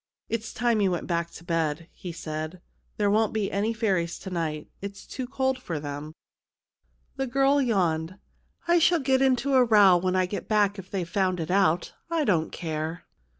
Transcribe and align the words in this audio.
"It's 0.35 0.51
time 0.51 0.81
you 0.81 0.89
went 0.89 1.05
back 1.05 1.29
to 1.33 1.43
bed," 1.43 1.87
he 1.91 2.11
said;" 2.11 2.59
there 2.97 3.11
won't 3.11 3.33
be 3.35 3.51
any 3.51 3.71
fairies 3.71 4.17
to 4.21 4.31
night. 4.31 4.67
It's 4.81 5.05
too 5.05 5.27
cold 5.27 5.61
for 5.61 5.79
them." 5.79 6.13
CHILDREN 7.19 7.27
OF 7.29 7.33
THE 7.33 7.39
MOON 7.39 7.47
163 7.67 7.81
The 8.15 8.15
girl 8.15 8.17
yawned." 8.17 8.19
I 8.75 8.79
shall 8.79 8.99
get 8.99 9.21
into 9.21 9.53
a 9.53 9.63
row 9.63 9.97
when 9.97 10.15
I 10.15 10.25
get 10.25 10.47
back 10.47 10.79
if 10.79 10.89
they've 10.89 11.07
found 11.07 11.39
it 11.39 11.51
out. 11.51 11.93
I 12.09 12.23
don't 12.23 12.51
care." 12.51 13.03